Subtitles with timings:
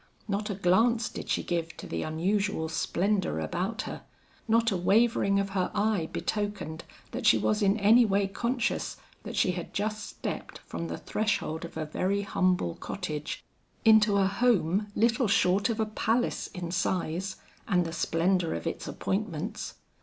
[0.27, 4.01] Not a glance did she give to the unusual splendor about her,
[4.47, 9.35] not a wavering of her eye betokened that she was in any way conscious that
[9.35, 13.43] she had just stepped from the threshold of a very humble cottage,
[13.85, 17.35] into a home little short of a palace in size
[17.67, 19.75] and the splendor of its appointments.